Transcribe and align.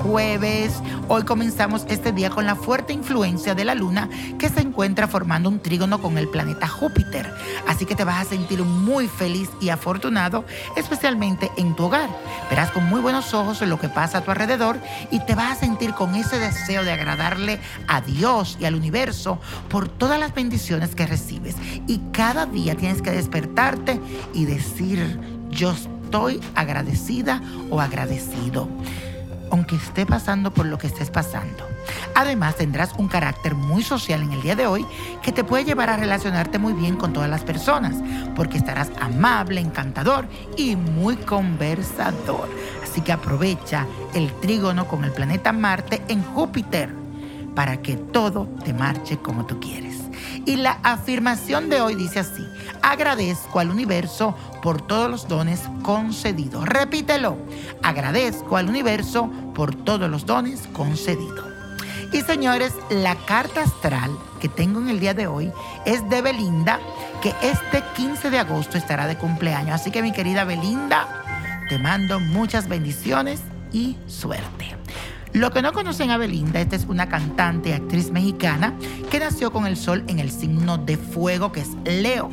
Aries, 0.00 0.72
hoy 1.08 1.24
comenzamos 1.24 1.84
este 1.88 2.12
día 2.12 2.30
con 2.30 2.46
la 2.46 2.56
fuerte 2.56 2.92
influencia 2.92 3.54
de 3.54 3.64
la 3.64 3.74
luna 3.74 4.08
que 4.38 4.48
se 4.48 4.60
encuentra 4.60 5.06
formando 5.06 5.48
un 5.48 5.60
trígono 5.60 6.00
con 6.00 6.16
el 6.16 6.28
planeta 6.28 6.66
Júpiter. 6.66 7.30
Así 7.68 7.84
que 7.84 7.94
te 7.94 8.04
vas 8.04 8.26
a 8.26 8.30
sentir 8.30 8.62
muy 8.62 9.08
feliz 9.08 9.50
y 9.60 9.68
afortunado, 9.68 10.44
especialmente 10.76 11.50
en 11.56 11.76
tu 11.76 11.84
hogar. 11.84 12.08
Verás 12.48 12.70
con 12.70 12.84
muy 12.84 13.00
buenos 13.00 13.34
ojos 13.34 13.60
lo 13.60 13.78
que 13.78 13.88
pasa 13.88 14.18
a 14.18 14.20
tu 14.22 14.30
alrededor 14.30 14.78
y 15.10 15.20
te 15.26 15.34
vas 15.34 15.58
a 15.58 15.60
sentir 15.60 15.92
con 15.92 16.14
ese 16.14 16.38
deseo 16.38 16.82
de 16.82 16.92
agradarle 16.92 17.60
a 17.86 18.00
Dios 18.00 18.56
y 18.58 18.64
al 18.64 18.74
universo 18.74 19.38
por 19.68 19.88
todas 19.88 20.18
las 20.18 20.34
bendiciones 20.34 20.94
que 20.94 21.06
recibes. 21.06 21.56
Y 21.86 21.98
cada 22.12 22.46
día 22.46 22.74
tienes 22.74 23.02
que 23.02 23.10
despertarte 23.10 24.00
y 24.32 24.46
decir, 24.46 25.20
yo 25.50 25.72
estoy 25.72 26.40
agradecida 26.54 27.42
o 27.70 27.80
agradecido 27.80 28.68
aunque 29.50 29.76
esté 29.76 30.06
pasando 30.06 30.52
por 30.52 30.66
lo 30.66 30.78
que 30.78 30.86
estés 30.86 31.10
pasando. 31.10 31.66
Además, 32.14 32.56
tendrás 32.56 32.92
un 32.98 33.08
carácter 33.08 33.54
muy 33.54 33.82
social 33.82 34.22
en 34.22 34.32
el 34.32 34.42
día 34.42 34.56
de 34.56 34.66
hoy 34.66 34.86
que 35.22 35.32
te 35.32 35.44
puede 35.44 35.64
llevar 35.64 35.90
a 35.90 35.96
relacionarte 35.96 36.58
muy 36.58 36.72
bien 36.72 36.96
con 36.96 37.12
todas 37.12 37.30
las 37.30 37.42
personas, 37.42 37.96
porque 38.36 38.58
estarás 38.58 38.90
amable, 39.00 39.60
encantador 39.60 40.28
y 40.56 40.76
muy 40.76 41.16
conversador. 41.16 42.48
Así 42.82 43.00
que 43.00 43.12
aprovecha 43.12 43.86
el 44.14 44.32
trígono 44.40 44.86
con 44.86 45.04
el 45.04 45.12
planeta 45.12 45.52
Marte 45.52 46.02
en 46.08 46.22
Júpiter 46.22 46.94
para 47.54 47.82
que 47.82 47.96
todo 47.96 48.48
te 48.64 48.72
marche 48.72 49.18
como 49.18 49.46
tú 49.46 49.60
quieres. 49.60 49.96
Y 50.46 50.56
la 50.56 50.78
afirmación 50.82 51.68
de 51.68 51.80
hoy 51.80 51.94
dice 51.94 52.20
así, 52.20 52.46
agradezco 52.82 53.60
al 53.60 53.70
universo 53.70 54.34
por 54.62 54.80
todos 54.80 55.10
los 55.10 55.28
dones 55.28 55.60
concedidos. 55.82 56.64
Repítelo, 56.66 57.36
agradezco 57.82 58.56
al 58.56 58.68
universo 58.68 59.30
por 59.54 59.74
todos 59.74 60.10
los 60.10 60.26
dones 60.26 60.68
concedidos. 60.72 61.46
Y 62.12 62.22
señores, 62.22 62.72
la 62.90 63.14
carta 63.14 63.62
astral 63.62 64.10
que 64.40 64.48
tengo 64.48 64.80
en 64.80 64.88
el 64.88 64.98
día 64.98 65.14
de 65.14 65.26
hoy 65.26 65.52
es 65.84 66.08
de 66.10 66.22
Belinda, 66.22 66.80
que 67.22 67.32
este 67.42 67.84
15 67.94 68.30
de 68.30 68.38
agosto 68.38 68.78
estará 68.78 69.06
de 69.06 69.16
cumpleaños. 69.16 69.80
Así 69.80 69.90
que 69.90 70.02
mi 70.02 70.12
querida 70.12 70.44
Belinda, 70.44 71.06
te 71.68 71.78
mando 71.78 72.18
muchas 72.18 72.68
bendiciones 72.68 73.40
y 73.72 73.96
suerte. 74.08 74.74
Lo 75.32 75.52
que 75.52 75.62
no 75.62 75.72
conocen 75.72 76.10
a 76.10 76.16
Belinda, 76.16 76.60
esta 76.60 76.74
es 76.74 76.86
una 76.86 77.08
cantante 77.08 77.68
y 77.68 77.72
actriz 77.72 78.10
mexicana 78.10 78.74
que 79.12 79.20
nació 79.20 79.52
con 79.52 79.66
el 79.68 79.76
sol 79.76 80.02
en 80.08 80.18
el 80.18 80.32
signo 80.32 80.78
de 80.78 80.96
fuego 80.96 81.52
que 81.52 81.60
es 81.60 81.68
Leo 81.84 82.30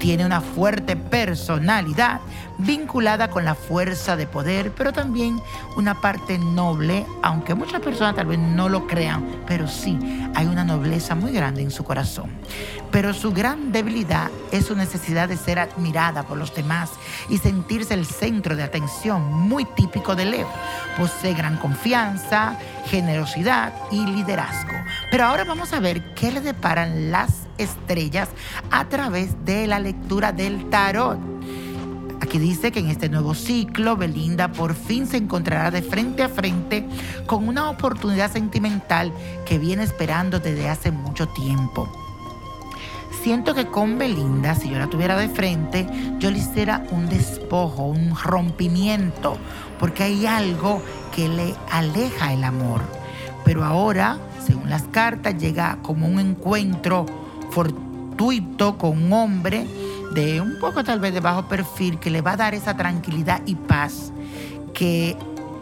tiene 0.00 0.24
una 0.24 0.40
fuerte 0.40 0.96
personalidad 0.96 2.20
vinculada 2.58 3.30
con 3.30 3.44
la 3.44 3.54
fuerza 3.54 4.16
de 4.16 4.26
poder, 4.26 4.72
pero 4.72 4.92
también 4.92 5.40
una 5.76 6.00
parte 6.00 6.38
noble, 6.38 7.06
aunque 7.22 7.54
muchas 7.54 7.80
personas 7.80 8.16
tal 8.16 8.26
vez 8.26 8.38
no 8.38 8.68
lo 8.68 8.86
crean, 8.86 9.24
pero 9.46 9.68
sí 9.68 9.98
hay 10.34 10.46
una 10.46 10.64
nobleza 10.64 11.14
muy 11.14 11.32
grande 11.32 11.62
en 11.62 11.70
su 11.70 11.84
corazón. 11.84 12.30
Pero 12.90 13.14
su 13.14 13.32
gran 13.32 13.72
debilidad 13.72 14.30
es 14.50 14.66
su 14.66 14.74
necesidad 14.74 15.28
de 15.28 15.36
ser 15.36 15.58
admirada 15.58 16.24
por 16.24 16.38
los 16.38 16.54
demás 16.54 16.90
y 17.28 17.38
sentirse 17.38 17.94
el 17.94 18.06
centro 18.06 18.56
de 18.56 18.62
atención, 18.62 19.22
muy 19.22 19.64
típico 19.64 20.16
de 20.16 20.24
Leo. 20.24 20.48
Posee 20.96 21.34
gran 21.34 21.58
confianza, 21.58 22.56
generosidad 22.86 23.72
y 23.92 24.04
liderazgo. 24.06 24.72
Pero 25.10 25.24
ahora 25.24 25.44
vamos 25.44 25.72
a 25.72 25.80
ver 25.80 26.14
qué 26.14 26.30
le 26.30 26.40
deparan 26.40 27.10
las 27.10 27.48
estrellas 27.58 28.28
a 28.70 28.88
través 28.88 29.44
de 29.44 29.66
la 29.66 29.80
lectura 29.80 30.32
del 30.32 30.70
tarot. 30.70 31.18
Aquí 32.20 32.38
dice 32.38 32.70
que 32.70 32.78
en 32.78 32.90
este 32.90 33.08
nuevo 33.08 33.34
ciclo 33.34 33.96
Belinda 33.96 34.52
por 34.52 34.74
fin 34.74 35.06
se 35.06 35.16
encontrará 35.16 35.70
de 35.70 35.82
frente 35.82 36.22
a 36.22 36.28
frente 36.28 36.86
con 37.26 37.48
una 37.48 37.70
oportunidad 37.70 38.30
sentimental 38.30 39.12
que 39.44 39.58
viene 39.58 39.82
esperando 39.82 40.38
desde 40.38 40.68
hace 40.68 40.92
mucho 40.92 41.26
tiempo. 41.28 41.88
Siento 43.22 43.54
que 43.54 43.66
con 43.66 43.98
Belinda, 43.98 44.54
si 44.54 44.70
yo 44.70 44.78
la 44.78 44.86
tuviera 44.86 45.16
de 45.16 45.28
frente, 45.28 45.86
yo 46.18 46.30
le 46.30 46.38
hiciera 46.38 46.84
un 46.90 47.08
despojo, 47.08 47.82
un 47.82 48.16
rompimiento, 48.16 49.36
porque 49.78 50.04
hay 50.04 50.24
algo 50.24 50.82
que 51.14 51.28
le 51.28 51.54
aleja 51.70 52.32
el 52.32 52.44
amor. 52.44 52.80
Pero 53.44 53.64
ahora, 53.64 54.18
según 54.46 54.59
las 54.70 54.84
cartas, 54.84 55.36
llega 55.38 55.78
como 55.82 56.06
un 56.06 56.18
encuentro 56.18 57.06
fortuito 57.50 58.78
con 58.78 59.04
un 59.04 59.12
hombre 59.12 59.66
de 60.14 60.40
un 60.40 60.58
poco 60.58 60.82
tal 60.84 61.00
vez 61.00 61.12
de 61.14 61.20
bajo 61.20 61.48
perfil 61.48 61.98
que 61.98 62.10
le 62.10 62.20
va 62.20 62.32
a 62.32 62.36
dar 62.36 62.54
esa 62.54 62.76
tranquilidad 62.76 63.42
y 63.46 63.54
paz 63.54 64.12
que 64.72 65.16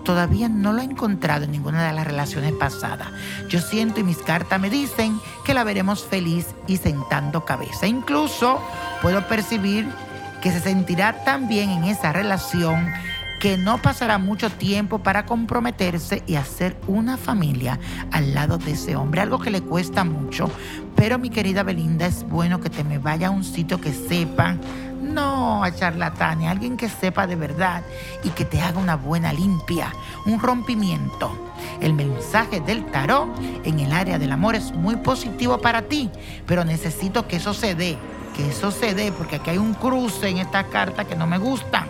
todavía 0.05 0.49
no 0.49 0.73
lo 0.73 0.81
he 0.81 0.85
encontrado 0.85 1.45
en 1.45 1.53
ninguna 1.53 1.87
de 1.87 1.93
las 1.93 2.07
relaciones 2.07 2.53
pasadas. 2.53 3.09
Yo 3.49 3.61
siento 3.61 4.01
y 4.01 4.05
mis 4.05 4.19
cartas 4.19 4.59
me 4.59 4.71
dicen 4.71 5.21
que 5.45 5.53
la 5.53 5.65
veremos 5.65 6.05
feliz 6.05 6.47
y 6.67 6.79
sentando 6.79 7.45
cabeza. 7.45 7.87
Incluso 7.87 8.59
puedo 9.03 9.27
percibir 9.29 9.87
que 10.41 10.51
se 10.51 10.61
sentirá 10.61 11.25
tan 11.25 11.49
bien 11.49 11.71
en 11.71 11.85
esa 11.85 12.13
relación 12.13 12.87
que 13.39 13.57
no 13.57 13.79
pasará 13.79 14.19
mucho 14.19 14.51
tiempo 14.51 14.99
para 14.99 15.25
comprometerse 15.25 16.23
y 16.27 16.35
hacer 16.35 16.77
una 16.87 17.17
familia 17.17 17.79
al 18.11 18.35
lado 18.35 18.59
de 18.59 18.73
ese 18.73 18.97
hombre, 18.97 19.21
algo 19.21 19.39
que 19.39 19.51
le 19.51 19.61
cuesta 19.61 20.05
mucho. 20.05 20.51
Pero 20.97 21.19
mi 21.19 21.31
querida 21.31 21.63
Belinda, 21.63 22.07
es 22.07 22.25
bueno 22.25 22.61
que 22.61 22.71
te 22.71 22.85
me 22.85 22.99
vaya 22.99 23.29
a 23.29 23.31
un 23.31 23.45
sitio 23.45 23.81
que 23.81 23.93
sepan, 23.93 24.61
no 25.01 25.65
a 25.65 25.75
charlatanes, 25.75 26.49
alguien 26.49 26.77
que 26.77 26.89
sepa 26.89 27.27
de 27.27 27.37
verdad 27.37 27.83
y 28.25 28.31
que 28.31 28.45
te 28.45 28.61
haga 28.61 28.79
una 28.79 28.97
buena 28.97 29.33
limpia, 29.33 29.93
un 30.27 30.41
rompimiento. 30.41 31.31
El 31.81 31.95
mensaje 31.95 32.61
del 32.61 32.87
tarot 32.87 33.29
en 33.65 33.81
el 33.81 33.93
área 33.93 34.19
del 34.19 34.33
amor 34.33 34.55
es 34.55 34.73
muy 34.73 34.97
positivo 34.97 35.59
para 35.59 35.83
ti, 35.83 36.11
pero 36.47 36.65
necesito 36.65 37.27
que 37.27 37.37
eso 37.37 37.55
se 37.55 37.75
dé, 37.75 37.97
que 38.37 38.49
eso 38.49 38.71
se 38.71 38.95
dé, 38.95 39.13
porque 39.13 39.37
aquí 39.37 39.51
hay 39.51 39.59
un 39.59 39.75
cruce 39.75 40.29
en 40.29 40.39
esta 40.39 40.65
carta 40.65 41.05
que 41.05 41.17
no 41.17 41.27
me 41.27 41.39
gusta. 41.39 41.88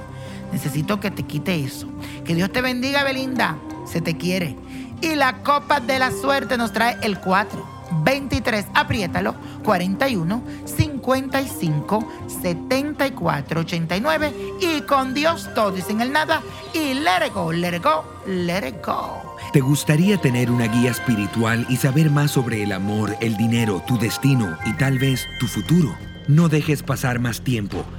Necesito 0.52 1.00
que 1.00 1.10
te 1.10 1.24
quite 1.24 1.64
eso. 1.64 1.88
Que 2.24 2.34
Dios 2.34 2.50
te 2.52 2.60
bendiga, 2.60 3.04
Belinda. 3.04 3.56
Se 3.86 4.00
te 4.00 4.16
quiere. 4.16 4.56
Y 5.00 5.14
la 5.14 5.42
copa 5.42 5.80
de 5.80 5.98
la 5.98 6.10
suerte 6.10 6.56
nos 6.56 6.72
trae 6.72 6.96
el 7.02 7.18
4. 7.20 7.78
23, 7.90 8.66
apriétalo, 8.74 9.34
41, 9.64 10.42
55, 10.64 12.08
74, 12.42 13.60
89 13.60 14.34
y 14.60 14.80
con 14.82 15.14
Dios 15.14 15.48
todo 15.54 15.76
y 15.76 15.82
sin 15.82 16.00
el 16.00 16.12
nada 16.12 16.42
y 16.74 16.94
let 16.94 17.26
it 17.26 17.32
go, 17.32 17.52
let 17.52 17.76
it 17.76 17.82
go, 17.82 18.04
let 18.26 18.68
it 18.68 18.84
go. 18.84 19.36
¿Te 19.52 19.60
gustaría 19.60 20.18
tener 20.18 20.50
una 20.50 20.66
guía 20.66 20.90
espiritual 20.90 21.64
y 21.68 21.76
saber 21.76 22.10
más 22.10 22.32
sobre 22.32 22.62
el 22.62 22.72
amor, 22.72 23.16
el 23.20 23.36
dinero, 23.36 23.82
tu 23.86 23.98
destino 23.98 24.58
y 24.66 24.72
tal 24.74 24.98
vez 24.98 25.26
tu 25.40 25.46
futuro? 25.46 25.96
No 26.26 26.48
dejes 26.48 26.82
pasar 26.82 27.20
más 27.20 27.40
tiempo. 27.40 27.84